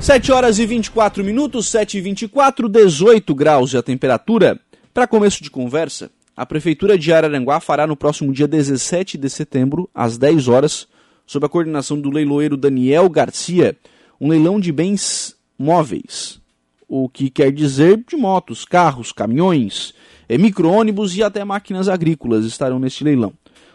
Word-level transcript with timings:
7 0.00 0.30
horas 0.30 0.60
e 0.60 0.64
24 0.64 1.24
minutos, 1.24 1.68
7 1.68 1.98
e 1.98 2.00
24, 2.00 2.68
18 2.68 3.34
graus 3.34 3.74
a 3.74 3.82
temperatura. 3.82 4.58
Para 4.94 5.08
começo 5.08 5.42
de 5.42 5.50
conversa, 5.50 6.08
a 6.36 6.46
Prefeitura 6.46 6.96
de 6.96 7.12
Araranguá 7.12 7.58
fará 7.58 7.84
no 7.84 7.96
próximo 7.96 8.32
dia 8.32 8.46
17 8.46 9.18
de 9.18 9.28
setembro, 9.28 9.90
às 9.92 10.16
10 10.16 10.46
horas, 10.46 10.86
sob 11.26 11.44
a 11.44 11.48
coordenação 11.48 12.00
do 12.00 12.10
leiloeiro 12.10 12.56
Daniel 12.56 13.08
Garcia, 13.10 13.76
um 14.20 14.28
leilão 14.28 14.60
de 14.60 14.70
bens 14.70 15.36
móveis. 15.58 16.40
O 16.88 17.08
que 17.08 17.28
quer 17.28 17.50
dizer 17.50 18.02
de 18.08 18.16
motos, 18.16 18.64
carros, 18.64 19.10
caminhões, 19.10 19.92
eh, 20.28 20.38
micro-ônibus 20.38 21.16
e 21.16 21.24
até 21.24 21.44
máquinas 21.44 21.88
agrícolas 21.88 22.44
estarão 22.44 22.78
neste 22.78 23.02
leilão. 23.02 23.32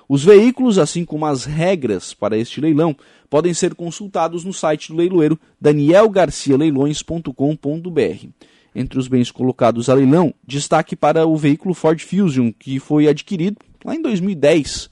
Os 0.08 0.24
veículos, 0.24 0.78
assim 0.78 1.05
como 1.05 1.26
as 1.26 1.46
regras 1.46 2.14
para 2.14 2.38
este 2.38 2.62
leilão, 2.62 2.96
podem 3.34 3.52
ser 3.52 3.74
consultados 3.74 4.46
no 4.46 4.54
site 4.54 4.92
do 4.92 4.96
leiloeiro 4.96 5.40
danielgarcialeilões.com.br. 5.60 8.28
Entre 8.76 9.00
os 9.00 9.08
bens 9.08 9.32
colocados 9.32 9.90
a 9.90 9.96
leilão, 9.96 10.32
destaque 10.46 10.96
para 10.96 11.26
o 11.26 11.36
veículo 11.36 11.74
Ford 11.74 12.00
Fusion, 12.00 12.52
que 12.52 12.77
foi 12.77 13.08
adquirido 13.08 13.58
lá 13.84 13.96
em 13.96 14.04
2010 14.04 14.88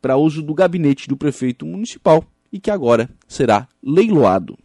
para 0.00 0.16
uso 0.16 0.40
do 0.40 0.54
gabinete 0.54 1.06
do 1.06 1.14
prefeito 1.14 1.66
municipal 1.66 2.24
e 2.50 2.58
que 2.58 2.70
agora 2.70 3.10
será 3.28 3.68
leiloado. 3.82 4.56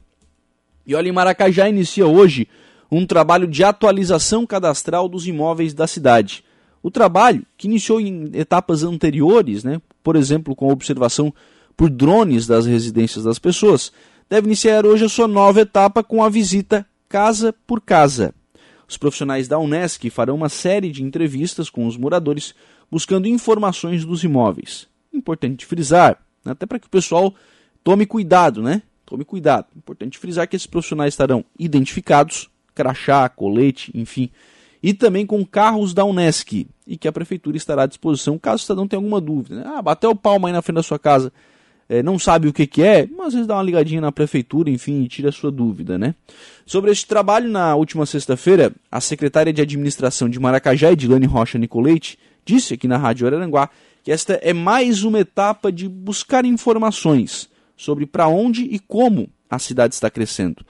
E 0.87 0.95
olha, 0.95 1.09
em 1.09 1.11
Maracajá 1.11 1.67
inicia 1.67 2.07
hoje 2.07 2.47
um 2.89 3.05
trabalho 3.05 3.49
de 3.49 3.65
atualização 3.65 4.47
cadastral 4.47 5.09
dos 5.09 5.27
imóveis 5.27 5.73
da 5.73 5.87
cidade. 5.87 6.41
O 6.81 6.89
trabalho, 6.89 7.45
que 7.57 7.67
iniciou 7.67 7.99
em 7.99 8.29
etapas 8.31 8.81
anteriores, 8.81 9.65
né, 9.65 9.81
por 10.01 10.15
exemplo, 10.15 10.55
com 10.55 10.69
a 10.69 10.73
observação 10.73 11.33
por 11.79 11.89
drones 11.89 12.45
das 12.45 12.65
residências 12.65 13.23
das 13.23 13.39
pessoas, 13.39 13.89
deve 14.29 14.47
iniciar 14.47 14.85
hoje 14.85 15.05
a 15.05 15.07
sua 15.07 15.29
nova 15.29 15.61
etapa 15.61 16.03
com 16.03 16.21
a 16.21 16.27
visita 16.27 16.85
casa 17.07 17.55
por 17.65 17.79
casa. 17.79 18.35
Os 18.85 18.97
profissionais 18.97 19.47
da 19.47 19.57
Unesc 19.57 20.09
farão 20.09 20.35
uma 20.35 20.49
série 20.49 20.91
de 20.91 21.01
entrevistas 21.01 21.69
com 21.69 21.87
os 21.87 21.95
moradores 21.95 22.53
buscando 22.91 23.29
informações 23.29 24.03
dos 24.03 24.25
imóveis. 24.25 24.89
Importante 25.13 25.65
frisar, 25.65 26.21
até 26.43 26.65
para 26.65 26.79
que 26.79 26.87
o 26.87 26.89
pessoal 26.89 27.33
tome 27.81 28.05
cuidado, 28.05 28.61
né? 28.61 28.81
Tome 29.05 29.23
cuidado. 29.23 29.67
Importante 29.73 30.19
frisar 30.19 30.49
que 30.49 30.57
esses 30.57 30.67
profissionais 30.67 31.13
estarão 31.13 31.45
identificados, 31.57 32.49
crachá, 32.75 33.29
colete, 33.29 33.89
enfim, 33.95 34.29
e 34.83 34.93
também 34.93 35.25
com 35.25 35.45
carros 35.45 35.93
da 35.93 36.03
Unesc 36.03 36.67
e 36.85 36.97
que 36.97 37.07
a 37.07 37.13
prefeitura 37.13 37.55
estará 37.55 37.83
à 37.83 37.87
disposição 37.87 38.37
caso 38.37 38.63
o 38.63 38.65
cidadão 38.65 38.85
tenha 38.85 38.97
alguma 38.97 39.21
dúvida. 39.21 39.55
Né? 39.55 39.63
Ah, 39.65 39.81
bateu 39.81 40.09
o 40.09 40.15
palmo 40.15 40.45
aí 40.45 40.51
na 40.51 40.61
frente 40.61 40.75
da 40.75 40.83
sua 40.83 40.99
casa, 40.99 41.31
é, 41.89 42.03
não 42.03 42.19
sabe 42.19 42.47
o 42.47 42.53
que, 42.53 42.67
que 42.67 42.83
é, 42.83 43.09
às 43.19 43.33
vezes 43.33 43.47
dá 43.47 43.55
uma 43.55 43.63
ligadinha 43.63 43.99
na 43.99 44.11
prefeitura, 44.11 44.69
enfim, 44.69 45.01
e 45.01 45.07
tira 45.07 45.29
a 45.29 45.31
sua 45.31 45.51
dúvida, 45.51 45.97
né? 45.97 46.13
Sobre 46.63 46.91
este 46.91 47.07
trabalho, 47.07 47.49
na 47.49 47.75
última 47.75 48.05
sexta-feira, 48.05 48.71
a 48.91 49.01
secretária 49.01 49.51
de 49.51 49.59
administração 49.59 50.29
de 50.29 50.39
Maracajá, 50.39 50.91
Edilane 50.91 51.25
Rocha 51.25 51.57
Nicolete, 51.57 52.19
disse 52.45 52.75
aqui 52.75 52.87
na 52.87 52.97
Rádio 52.97 53.25
Araranguá 53.25 53.71
que 54.03 54.11
esta 54.11 54.33
é 54.35 54.53
mais 54.53 55.03
uma 55.03 55.19
etapa 55.19 55.71
de 55.71 55.89
buscar 55.89 56.45
informações 56.45 57.49
sobre 57.75 58.05
para 58.05 58.27
onde 58.27 58.63
e 58.63 58.77
como 58.77 59.27
a 59.49 59.57
cidade 59.57 59.95
está 59.95 60.11
crescendo. 60.11 60.63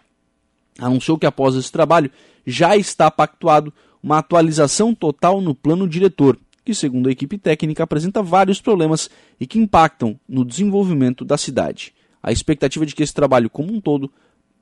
Anunciou 0.80 1.18
que 1.18 1.26
após 1.26 1.54
esse 1.56 1.72
trabalho 1.72 2.10
já 2.48 2.78
está 2.78 3.12
pactuado 3.12 3.74
uma 4.02 4.20
atualização 4.20 4.96
total 4.96 5.42
no 5.42 5.54
plano 5.54 5.88
diretor, 5.88 6.38
que, 6.64 6.74
segundo 6.74 7.10
a 7.10 7.12
equipe 7.12 7.38
técnica, 7.38 7.84
apresenta 7.84 8.22
vários 8.22 8.62
problemas 8.62 9.10
e 9.40 9.48
que 9.48 9.60
impactam 9.60 10.20
no 10.28 10.46
desenvolvimento 10.46 11.24
da 11.24 11.38
cidade. 11.38 11.94
A 12.22 12.32
expectativa 12.32 12.86
é 12.86 12.88
de 12.88 12.96
que 12.96 13.04
esse 13.04 13.14
trabalho 13.14 13.50
como 13.50 13.74
um 13.74 13.82
todo 13.82 14.12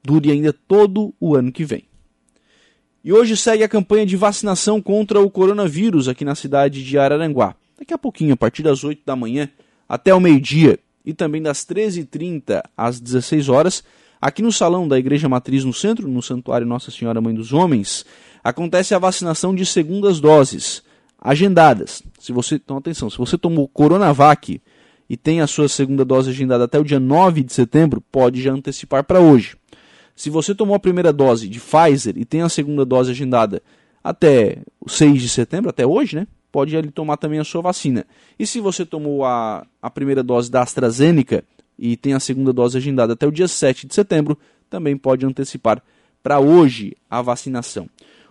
dure 0.04 0.32
ainda 0.32 0.54
todo 0.54 1.14
o 1.20 1.36
ano 1.36 1.52
que 1.52 1.66
vem. 1.66 1.84
E 3.04 3.12
hoje 3.12 3.38
segue 3.38 3.64
a 3.64 3.70
campanha 3.70 4.06
de 4.06 4.16
vacinação 4.16 4.82
contra 4.82 5.22
o 5.22 5.30
coronavírus 5.30 6.08
aqui 6.08 6.26
na 6.26 6.36
cidade 6.36 6.84
de 6.84 6.98
Araranguá. 6.98 7.56
Daqui 7.78 7.94
a 7.94 7.98
pouquinho, 7.98 8.34
a 8.34 8.38
partir 8.38 8.64
das 8.64 8.84
8 8.84 9.02
da 9.06 9.16
manhã 9.16 9.50
até 9.88 10.14
o 10.14 10.20
meio-dia 10.20 10.80
e 11.06 11.14
também 11.14 11.42
das 11.42 11.60
13h30 11.66 12.64
às 12.76 13.00
16 13.00 13.50
horas, 13.50 13.84
aqui 14.20 14.42
no 14.42 14.52
salão 14.52 14.88
da 14.88 15.00
Igreja 15.00 15.30
Matriz 15.30 15.64
no 15.64 15.74
centro, 15.74 16.08
no 16.08 16.22
Santuário 16.22 16.68
Nossa 16.68 16.92
Senhora 16.92 17.22
Mãe 17.22 17.34
dos 17.34 17.54
Homens, 17.54 18.06
acontece 18.44 18.94
a 18.94 19.00
vacinação 19.00 19.56
de 19.56 19.66
segundas 19.66 20.20
doses 20.20 20.84
agendadas. 21.20 22.04
Se 22.20 22.32
você, 22.32 22.56
então 22.56 22.78
atenção, 22.78 23.10
se 23.10 23.18
você 23.18 23.38
tomou 23.38 23.68
Coronavac 23.68 24.62
e 25.10 25.18
tem 25.18 25.42
a 25.42 25.48
sua 25.48 25.68
segunda 25.68 26.04
dose 26.04 26.30
agendada 26.30 26.66
até 26.66 26.80
o 26.80 26.84
dia 26.84 27.00
9 27.00 27.44
de 27.44 27.54
setembro, 27.54 28.02
pode 28.12 28.42
já 28.42 28.52
antecipar 28.52 29.04
para 29.04 29.20
hoje. 29.20 29.56
Se 30.16 30.30
você 30.30 30.56
tomou 30.56 30.76
a 30.76 30.80
primeira 30.80 31.14
dose 31.14 31.48
de 31.48 31.60
Pfizer 31.60 32.18
e 32.18 32.26
tem 32.26 32.42
a 32.42 32.50
segunda 32.50 32.84
dose 32.84 33.12
agendada 33.12 33.62
até 34.04 34.64
o 34.80 34.90
6 34.90 35.22
de 35.22 35.30
setembro, 35.30 35.70
até 35.70 35.86
hoje, 35.86 36.16
né? 36.16 36.28
Pode 36.52 36.76
ali 36.76 36.90
tomar 36.90 37.18
também 37.18 37.40
a 37.40 37.44
sua 37.44 37.62
vacina. 37.62 38.06
E 38.40 38.48
se 38.48 38.60
você 38.60 38.86
tomou 38.86 39.26
a, 39.26 39.66
a 39.82 39.90
primeira 39.90 40.24
dose 40.24 40.50
da 40.50 40.62
AstraZeneca 40.62 41.44
e 41.78 41.96
tem 41.96 42.14
a 42.14 42.20
segunda 42.20 42.52
dose 42.52 42.78
agendada 42.78 43.14
até 43.14 43.28
o 43.28 43.32
dia 43.32 43.48
7 43.48 43.86
de 43.86 43.94
setembro, 43.94 44.38
também 44.70 44.98
pode 44.98 45.26
antecipar 45.26 45.84
para 46.24 46.40
hoje 46.40 46.96
a 47.10 47.22
vacinação. 47.22 47.88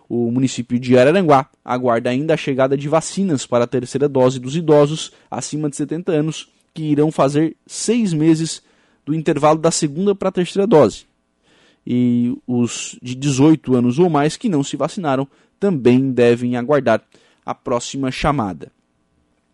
O 0.09 0.31
município 0.31 0.79
de 0.79 0.97
Araranguá 0.97 1.49
aguarda 1.65 2.11
ainda 2.11 2.35
a 2.35 2.37
chegada 2.37 2.77
de 2.77 2.89
vacinas 2.89 3.45
para 3.45 3.65
a 3.65 3.67
terceira 3.67 4.09
dose 4.09 4.39
dos 4.39 4.57
idosos 4.57 5.13
acima 5.31 5.69
de 5.69 5.77
70 5.77 6.13
anos, 6.13 6.49
que 6.73 6.85
irão 6.85 7.11
fazer 7.11 7.57
seis 7.67 8.13
meses 8.13 8.63
do 9.05 9.15
intervalo 9.15 9.59
da 9.59 9.71
segunda 9.71 10.15
para 10.15 10.29
a 10.29 10.33
terceira 10.33 10.67
dose. 10.67 11.07
E 11.87 12.37
os 12.47 12.99
de 13.03 13.15
18 13.15 13.75
anos 13.75 13.99
ou 13.99 14.11
mais 14.11 14.37
que 14.37 14.49
não 14.49 14.63
se 14.63 14.77
vacinaram 14.77 15.27
também 15.59 16.13
devem 16.13 16.57
aguardar 16.57 17.03
a 17.45 17.55
próxima 17.55 18.11
chamada. 18.11 18.71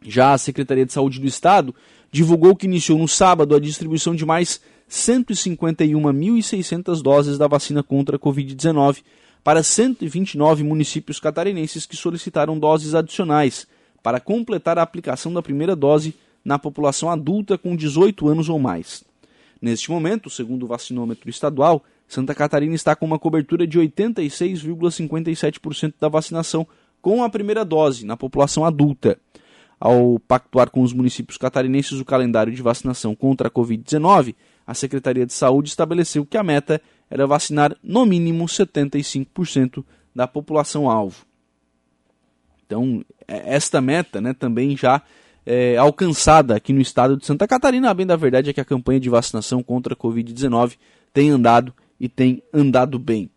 Já 0.02 0.32
a 0.32 0.38
Secretaria 0.38 0.86
de 0.86 0.92
Saúde 0.92 1.20
do 1.20 1.26
Estado 1.26 1.74
divulgou 2.10 2.56
que 2.56 2.66
iniciou 2.66 2.98
no 2.98 3.06
sábado 3.06 3.54
a 3.54 3.60
distribuição 3.60 4.14
de 4.14 4.26
mais 4.26 4.60
151.600 4.90 7.02
doses 7.02 7.38
da 7.38 7.46
vacina 7.46 7.82
contra 7.82 8.16
a 8.16 8.18
Covid-19 8.18 9.02
para 9.44 9.62
129 9.62 10.62
municípios 10.62 11.18
catarinenses 11.18 11.86
que 11.86 11.96
solicitaram 11.96 12.58
doses 12.58 12.94
adicionais 12.94 13.66
para 14.02 14.20
completar 14.20 14.78
a 14.78 14.82
aplicação 14.82 15.32
da 15.32 15.42
primeira 15.42 15.76
dose 15.76 16.14
na 16.44 16.58
população 16.58 17.08
adulta 17.10 17.56
com 17.56 17.76
18 17.76 18.28
anos 18.28 18.48
ou 18.48 18.58
mais. 18.58 19.04
Neste 19.60 19.88
momento, 19.90 20.28
segundo 20.28 20.64
o 20.64 20.66
vacinômetro 20.66 21.30
estadual, 21.30 21.84
Santa 22.08 22.34
Catarina 22.34 22.74
está 22.74 22.96
com 22.96 23.06
uma 23.06 23.18
cobertura 23.18 23.66
de 23.66 23.78
86,57% 23.78 25.94
da 26.00 26.08
vacinação 26.08 26.66
com 27.00 27.22
a 27.22 27.30
primeira 27.30 27.64
dose 27.64 28.04
na 28.04 28.16
população 28.16 28.64
adulta. 28.64 29.16
Ao 29.78 30.18
pactuar 30.20 30.70
com 30.70 30.82
os 30.82 30.92
municípios 30.92 31.38
catarinenses 31.38 32.00
o 32.00 32.04
calendário 32.04 32.52
de 32.52 32.62
vacinação 32.62 33.14
contra 33.14 33.46
a 33.48 33.50
Covid-19, 33.50 34.34
a 34.66 34.74
Secretaria 34.74 35.26
de 35.26 35.32
Saúde 35.32 35.68
estabeleceu 35.68 36.24
que 36.24 36.36
a 36.36 36.42
meta 36.42 36.80
era 37.10 37.26
vacinar 37.26 37.76
no 37.82 38.06
mínimo 38.06 38.44
75% 38.44 39.84
da 40.14 40.26
população 40.26 40.90
alvo. 40.90 41.24
Então, 42.66 43.04
é, 43.28 43.54
esta 43.54 43.80
meta 43.80 44.20
né, 44.20 44.32
também 44.32 44.76
já 44.76 45.02
é 45.44 45.76
alcançada 45.76 46.54
aqui 46.54 46.72
no 46.72 46.80
estado 46.80 47.16
de 47.16 47.26
Santa 47.26 47.46
Catarina. 47.46 47.90
A 47.90 47.94
bem 47.94 48.06
da 48.06 48.16
verdade 48.16 48.50
é 48.50 48.52
que 48.52 48.60
a 48.60 48.64
campanha 48.64 49.00
de 49.00 49.10
vacinação 49.10 49.62
contra 49.62 49.94
a 49.94 49.96
Covid-19 49.96 50.76
tem 51.12 51.30
andado 51.30 51.74
e 51.98 52.08
tem 52.08 52.42
andado 52.52 52.98
bem. 52.98 53.30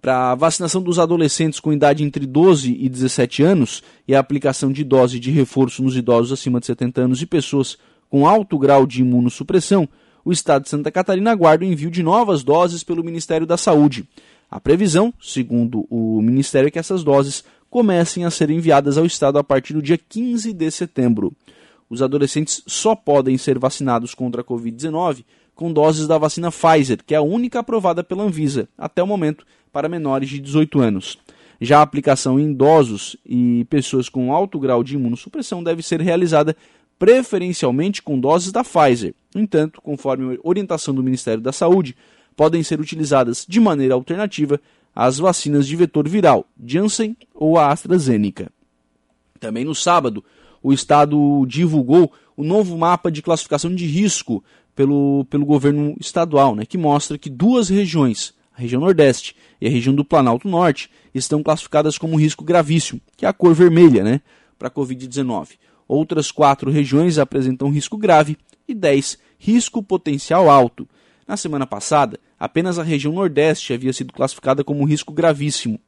Para 0.00 0.30
a 0.30 0.34
vacinação 0.34 0.80
dos 0.80 0.98
adolescentes 0.98 1.58
com 1.58 1.72
idade 1.72 2.04
entre 2.04 2.24
12 2.24 2.76
e 2.78 2.88
17 2.88 3.42
anos 3.42 3.82
e 4.06 4.14
a 4.14 4.20
aplicação 4.20 4.70
de 4.70 4.84
dose 4.84 5.18
de 5.18 5.30
reforço 5.30 5.82
nos 5.82 5.96
idosos 5.96 6.32
acima 6.32 6.60
de 6.60 6.66
70 6.66 7.00
anos 7.00 7.20
e 7.20 7.26
pessoas 7.26 7.76
com 8.08 8.26
alto 8.26 8.56
grau 8.56 8.86
de 8.86 9.00
imunossupressão, 9.00 9.88
o 10.24 10.32
Estado 10.32 10.64
de 10.64 10.68
Santa 10.68 10.90
Catarina 10.90 11.30
aguarda 11.30 11.64
o 11.64 11.68
envio 11.68 11.90
de 11.90 12.02
novas 12.02 12.42
doses 12.42 12.82
pelo 12.82 13.04
Ministério 13.04 13.46
da 13.46 13.56
Saúde. 13.56 14.08
A 14.50 14.58
previsão, 14.58 15.12
segundo 15.20 15.86
o 15.90 16.22
Ministério, 16.22 16.68
é 16.68 16.70
que 16.70 16.78
essas 16.78 17.04
doses 17.04 17.44
comecem 17.68 18.24
a 18.24 18.30
ser 18.30 18.50
enviadas 18.50 18.96
ao 18.96 19.04
Estado 19.04 19.38
a 19.38 19.44
partir 19.44 19.74
do 19.74 19.82
dia 19.82 19.98
15 19.98 20.52
de 20.52 20.70
setembro. 20.70 21.32
Os 21.90 22.02
adolescentes 22.02 22.62
só 22.66 22.94
podem 22.94 23.36
ser 23.38 23.58
vacinados 23.58 24.14
contra 24.14 24.42
a 24.42 24.44
Covid-19 24.44 25.24
com 25.54 25.72
doses 25.72 26.06
da 26.06 26.16
vacina 26.16 26.52
Pfizer, 26.52 27.02
que 27.04 27.14
é 27.14 27.18
a 27.18 27.22
única 27.22 27.58
aprovada 27.58 28.04
pela 28.04 28.22
Anvisa, 28.22 28.68
até 28.78 29.02
o 29.02 29.06
momento, 29.06 29.44
para 29.72 29.88
menores 29.88 30.28
de 30.28 30.38
18 30.38 30.80
anos. 30.80 31.18
Já 31.60 31.80
a 31.80 31.82
aplicação 31.82 32.38
em 32.38 32.52
idosos 32.52 33.16
e 33.26 33.66
pessoas 33.68 34.08
com 34.08 34.32
alto 34.32 34.58
grau 34.60 34.84
de 34.84 34.94
imunossupressão 34.94 35.62
deve 35.62 35.82
ser 35.82 36.00
realizada 36.00 36.56
preferencialmente 36.98 38.02
com 38.02 38.18
doses 38.18 38.50
da 38.50 38.64
Pfizer. 38.64 39.14
No 39.34 39.40
entanto, 39.40 39.80
conforme 39.80 40.34
a 40.34 40.38
orientação 40.42 40.94
do 40.94 41.02
Ministério 41.02 41.40
da 41.40 41.52
Saúde, 41.52 41.96
podem 42.36 42.62
ser 42.62 42.80
utilizadas 42.80 43.44
de 43.48 43.60
maneira 43.60 43.94
alternativa 43.94 44.60
as 44.94 45.18
vacinas 45.18 45.66
de 45.66 45.76
vetor 45.76 46.08
viral, 46.08 46.44
Janssen 46.64 47.16
ou 47.34 47.56
a 47.56 47.70
AstraZeneca. 47.70 48.50
Também 49.38 49.64
no 49.64 49.74
sábado, 49.74 50.24
o 50.62 50.72
Estado 50.72 51.44
divulgou 51.46 52.12
o 52.36 52.42
novo 52.42 52.76
mapa 52.76 53.10
de 53.10 53.22
classificação 53.22 53.72
de 53.72 53.86
risco 53.86 54.42
pelo, 54.74 55.24
pelo 55.30 55.44
governo 55.44 55.96
estadual, 56.00 56.54
né, 56.54 56.64
que 56.64 56.78
mostra 56.78 57.18
que 57.18 57.30
duas 57.30 57.68
regiões, 57.68 58.34
a 58.56 58.60
região 58.60 58.80
Nordeste 58.80 59.36
e 59.60 59.66
a 59.66 59.70
região 59.70 59.94
do 59.94 60.04
Planalto 60.04 60.48
Norte, 60.48 60.90
estão 61.14 61.42
classificadas 61.42 61.98
como 61.98 62.18
risco 62.18 62.44
gravíssimo, 62.44 63.00
que 63.16 63.24
é 63.24 63.28
a 63.28 63.32
cor 63.32 63.54
vermelha, 63.54 64.02
né, 64.02 64.20
para 64.58 64.68
a 64.68 64.70
Covid-19. 64.70 65.50
Outras 65.88 66.30
quatro 66.30 66.70
regiões 66.70 67.18
apresentam 67.18 67.70
risco 67.70 67.96
grave 67.96 68.36
e 68.68 68.74
10 68.74 69.18
risco 69.38 69.82
potencial 69.82 70.50
alto. 70.50 70.86
Na 71.26 71.36
semana 71.36 71.66
passada, 71.66 72.18
apenas 72.38 72.78
a 72.78 72.82
região 72.82 73.12
Nordeste 73.12 73.72
havia 73.72 73.92
sido 73.92 74.12
classificada 74.12 74.64
como 74.64 74.84
risco 74.84 75.12
gravíssimo. 75.12 75.80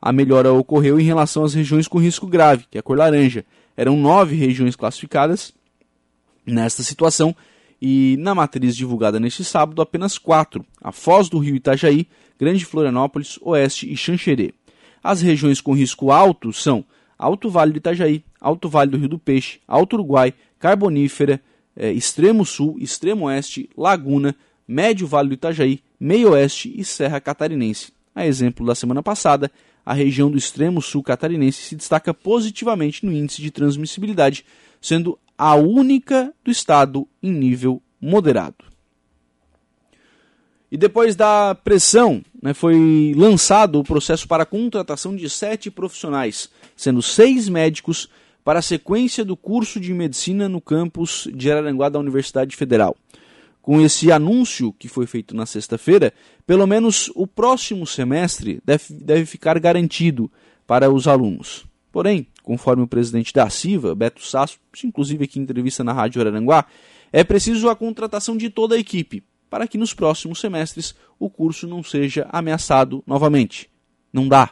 A 0.00 0.12
melhora 0.12 0.52
ocorreu 0.52 0.98
em 0.98 1.04
relação 1.04 1.44
às 1.44 1.54
regiões 1.54 1.86
com 1.86 1.98
risco 1.98 2.26
grave, 2.26 2.66
que 2.70 2.78
é 2.78 2.80
a 2.80 2.82
cor 2.82 2.98
laranja. 2.98 3.44
Eram 3.76 3.96
nove 3.96 4.34
regiões 4.34 4.76
classificadas 4.76 5.52
nesta 6.46 6.82
situação 6.82 7.34
e 7.80 8.16
na 8.18 8.34
matriz 8.34 8.76
divulgada 8.76 9.18
neste 9.18 9.44
sábado, 9.44 9.82
apenas 9.82 10.18
quatro: 10.18 10.64
a 10.80 10.92
Foz 10.92 11.28
do 11.28 11.38
Rio 11.38 11.56
Itajaí, 11.56 12.06
Grande 12.38 12.64
Florianópolis, 12.64 13.38
Oeste 13.42 13.90
e 13.90 13.96
Xanxerê. 13.96 14.54
As 15.02 15.20
regiões 15.20 15.60
com 15.60 15.74
risco 15.74 16.10
alto 16.10 16.52
são 16.52 16.84
Alto 17.18 17.50
Vale 17.50 17.72
do 17.72 17.78
Itajaí, 17.78 18.24
Alto 18.44 18.68
Vale 18.68 18.90
do 18.90 18.98
Rio 18.98 19.08
do 19.08 19.18
Peixe, 19.18 19.60
Alto 19.66 19.94
Uruguai, 19.94 20.34
Carbonífera, 20.58 21.40
eh, 21.74 21.92
Extremo 21.92 22.44
Sul, 22.44 22.76
Extremo 22.78 23.26
Oeste, 23.26 23.68
Laguna, 23.76 24.36
Médio 24.68 25.06
Vale 25.06 25.28
do 25.28 25.34
Itajaí, 25.34 25.80
Meio 25.98 26.30
Oeste 26.32 26.72
e 26.76 26.84
Serra 26.84 27.20
Catarinense. 27.20 27.92
A 28.14 28.26
exemplo 28.26 28.66
da 28.66 28.74
semana 28.74 29.02
passada, 29.02 29.50
a 29.84 29.92
região 29.92 30.30
do 30.30 30.38
extremo 30.38 30.80
sul 30.80 31.02
catarinense 31.02 31.62
se 31.62 31.76
destaca 31.76 32.14
positivamente 32.14 33.04
no 33.04 33.12
índice 33.12 33.42
de 33.42 33.50
transmissibilidade, 33.50 34.44
sendo 34.80 35.18
a 35.36 35.54
única 35.56 36.32
do 36.44 36.50
estado 36.50 37.08
em 37.22 37.32
nível 37.32 37.82
moderado. 38.00 38.64
E 40.70 40.76
depois 40.76 41.14
da 41.14 41.54
pressão, 41.54 42.24
né, 42.42 42.54
foi 42.54 43.14
lançado 43.16 43.78
o 43.78 43.84
processo 43.84 44.26
para 44.26 44.42
a 44.42 44.46
contratação 44.46 45.14
de 45.14 45.28
sete 45.28 45.70
profissionais, 45.70 46.48
sendo 46.76 47.02
seis 47.02 47.48
médicos 47.48 48.08
para 48.44 48.58
a 48.58 48.62
sequência 48.62 49.24
do 49.24 49.36
curso 49.36 49.80
de 49.80 49.94
medicina 49.94 50.48
no 50.48 50.60
campus 50.60 51.26
de 51.34 51.50
Araranguá 51.50 51.88
da 51.88 51.98
Universidade 51.98 52.54
Federal. 52.54 52.94
Com 53.62 53.80
esse 53.80 54.12
anúncio 54.12 54.74
que 54.78 54.86
foi 54.86 55.06
feito 55.06 55.34
na 55.34 55.46
sexta-feira, 55.46 56.12
pelo 56.46 56.66
menos 56.66 57.10
o 57.14 57.26
próximo 57.26 57.86
semestre 57.86 58.60
deve, 58.62 58.84
deve 58.90 59.24
ficar 59.24 59.58
garantido 59.58 60.30
para 60.66 60.90
os 60.90 61.08
alunos. 61.08 61.64
Porém, 61.90 62.26
conforme 62.42 62.82
o 62.82 62.86
presidente 62.86 63.32
da 63.32 63.48
CIVA, 63.48 63.94
Beto 63.94 64.22
Sasso, 64.22 64.58
inclusive 64.84 65.24
aqui 65.24 65.38
em 65.38 65.42
entrevista 65.42 65.82
na 65.82 65.94
Rádio 65.94 66.20
Araranguá, 66.20 66.66
é 67.10 67.24
preciso 67.24 67.70
a 67.70 67.76
contratação 67.76 68.36
de 68.36 68.50
toda 68.50 68.74
a 68.74 68.78
equipe 68.78 69.22
para 69.48 69.68
que 69.68 69.78
nos 69.78 69.94
próximos 69.94 70.40
semestres 70.40 70.94
o 71.18 71.30
curso 71.30 71.66
não 71.66 71.82
seja 71.82 72.28
ameaçado 72.30 73.02
novamente. 73.06 73.70
Não 74.12 74.28
dá. 74.28 74.50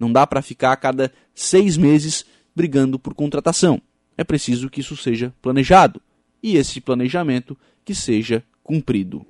Não 0.00 0.10
dá 0.10 0.26
para 0.26 0.40
ficar 0.40 0.72
a 0.72 0.76
cada 0.76 1.12
seis 1.34 1.76
meses 1.76 2.24
brigando 2.58 2.98
por 2.98 3.14
contratação. 3.14 3.80
É 4.16 4.24
preciso 4.24 4.68
que 4.68 4.80
isso 4.80 4.96
seja 4.96 5.32
planejado 5.40 6.02
e 6.42 6.56
esse 6.56 6.80
planejamento 6.80 7.56
que 7.84 7.94
seja 7.94 8.42
cumprido. 8.64 9.24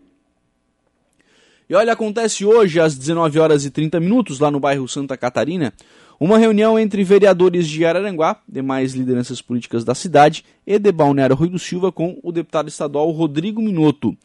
E 1.69 1.75
olha, 1.75 1.93
acontece 1.93 2.47
hoje 2.47 2.81
às 2.81 2.97
19 2.97 3.39
horas 3.39 3.67
e 3.67 3.71
30 3.71 4.01
minutos 4.01 4.41
lá 4.41 4.51
no 4.51 4.59
bairro 4.59 4.89
Santa 4.89 5.15
Catarina, 5.15 5.75
uma 6.19 6.39
reunião 6.39 6.79
entre 6.79 7.05
vereadores 7.05 7.69
de 7.69 7.85
Araranguá, 7.85 8.41
demais 8.49 8.95
lideranças 8.95 9.43
políticas 9.43 9.85
da 9.85 9.95
cidade 9.95 10.43
e 10.67 10.79
de 10.79 10.91
Balneário 10.91 11.37
Rui 11.37 11.51
do 11.51 11.59
Silva 11.59 11.93
com 11.93 12.19
o 12.23 12.33
deputado 12.33 12.69
estadual 12.69 13.11
Rodrigo 13.11 13.61
Minotto, 13.61 14.17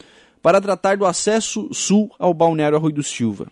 para 0.42 0.62
tratar 0.62 0.96
do 0.96 1.06
acesso 1.06 1.68
sul 1.74 2.10
ao 2.18 2.34
Balneário 2.34 2.80
Rui 2.80 2.94
do 2.94 3.04
Silva. 3.04 3.52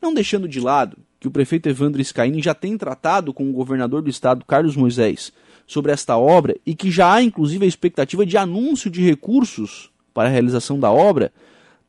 Não 0.00 0.14
deixando 0.14 0.48
de 0.48 0.60
lado 0.60 0.96
que 1.22 1.28
o 1.28 1.30
prefeito 1.30 1.68
Evandro 1.68 2.04
Scaini 2.04 2.42
já 2.42 2.52
tem 2.52 2.76
tratado 2.76 3.32
com 3.32 3.48
o 3.48 3.52
governador 3.52 4.02
do 4.02 4.10
estado, 4.10 4.44
Carlos 4.44 4.74
Moisés, 4.74 5.32
sobre 5.68 5.92
esta 5.92 6.18
obra 6.18 6.56
e 6.66 6.74
que 6.74 6.90
já 6.90 7.14
há 7.14 7.22
inclusive 7.22 7.64
a 7.64 7.68
expectativa 7.68 8.26
de 8.26 8.36
anúncio 8.36 8.90
de 8.90 9.00
recursos 9.02 9.88
para 10.12 10.28
a 10.28 10.32
realização 10.32 10.80
da 10.80 10.90
obra, 10.90 11.32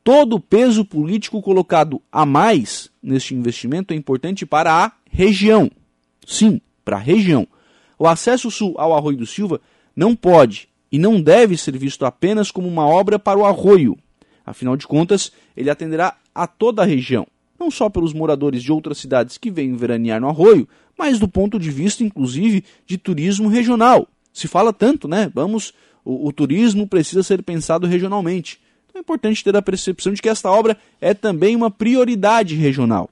todo 0.03 0.35
o 0.35 0.39
peso 0.39 0.85
político 0.85 1.41
colocado 1.41 1.99
a 2.11 2.27
mais 2.27 2.91
neste 3.01 3.33
investimento 3.33 3.91
é 3.91 3.97
importante 3.97 4.45
para 4.45 4.71
a 4.71 4.91
região. 5.09 5.71
Sim, 6.27 6.61
para 6.85 6.97
a 6.97 6.99
região. 6.99 7.47
O 7.97 8.07
acesso 8.07 8.51
sul 8.51 8.75
ao 8.77 8.95
Arroio 8.95 9.17
do 9.17 9.25
Silva 9.25 9.59
não 9.95 10.15
pode 10.15 10.69
e 10.91 10.99
não 10.99 11.19
deve 11.19 11.57
ser 11.57 11.75
visto 11.75 12.05
apenas 12.05 12.51
como 12.51 12.67
uma 12.67 12.85
obra 12.85 13.17
para 13.17 13.39
o 13.39 13.45
arroio. 13.45 13.97
Afinal 14.45 14.77
de 14.77 14.85
contas, 14.85 15.31
ele 15.57 15.71
atenderá 15.71 16.17
a 16.35 16.45
toda 16.45 16.83
a 16.83 16.85
região, 16.85 17.25
não 17.59 17.71
só 17.71 17.89
pelos 17.89 18.13
moradores 18.13 18.61
de 18.61 18.71
outras 18.71 18.97
cidades 18.97 19.37
que 19.37 19.51
vêm 19.51 19.75
veranear 19.75 20.19
no 20.19 20.29
arroio, 20.29 20.67
mas 20.97 21.19
do 21.19 21.27
ponto 21.27 21.59
de 21.59 21.71
vista, 21.71 22.03
inclusive, 22.03 22.63
de 22.85 22.97
turismo 22.97 23.47
regional. 23.47 24.07
Se 24.31 24.47
fala 24.47 24.73
tanto, 24.73 25.07
né? 25.07 25.31
Vamos, 25.33 25.73
o, 26.03 26.27
o 26.27 26.33
turismo 26.33 26.87
precisa 26.87 27.23
ser 27.23 27.41
pensado 27.43 27.87
regionalmente. 27.87 28.59
Então 28.87 28.99
é 28.99 29.01
importante 29.01 29.43
ter 29.43 29.55
a 29.55 29.61
percepção 29.61 30.13
de 30.13 30.21
que 30.21 30.29
esta 30.29 30.49
obra 30.49 30.77
é 30.99 31.13
também 31.13 31.55
uma 31.55 31.71
prioridade 31.71 32.55
regional. 32.55 33.09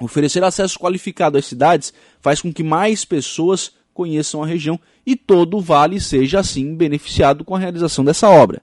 Oferecer 0.00 0.42
acesso 0.42 0.78
qualificado 0.78 1.38
às 1.38 1.46
cidades 1.46 1.94
faz 2.20 2.42
com 2.42 2.52
que 2.52 2.62
mais 2.62 3.04
pessoas 3.04 3.72
conheçam 3.94 4.42
a 4.42 4.46
região 4.46 4.80
e 5.06 5.14
todo 5.14 5.58
o 5.58 5.60
vale 5.60 6.00
seja 6.00 6.40
assim 6.40 6.74
beneficiado 6.74 7.44
com 7.44 7.54
a 7.54 7.58
realização 7.58 8.04
dessa 8.04 8.28
obra. 8.28 8.62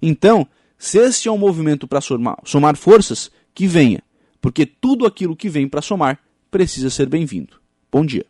Então, 0.00 0.46
se 0.78 0.98
este 0.98 1.28
é 1.28 1.32
um 1.32 1.38
movimento 1.38 1.86
para 1.86 2.00
somar, 2.00 2.38
somar 2.44 2.76
forças, 2.76 3.30
que 3.54 3.66
venha, 3.66 4.02
porque 4.42 4.66
tudo 4.66 5.06
aquilo 5.06 5.36
que 5.36 5.48
vem 5.48 5.66
para 5.66 5.80
somar 5.80 6.20
precisa 6.50 6.90
ser 6.90 7.08
bem-vindo. 7.08 7.58
Bom 7.90 8.04
dia. 8.04 8.26